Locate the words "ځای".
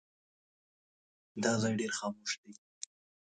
1.61-1.73